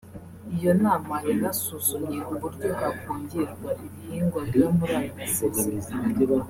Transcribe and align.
Iyo 0.55 0.71
nama 0.83 1.15
yanasuzumye 1.29 2.19
uburyo 2.33 2.69
hakongerwa 2.79 3.69
ibihingwa 3.85 4.39
biba 4.49 4.67
muri 4.77 4.93
ayo 4.99 5.11
masezerano 5.19 5.97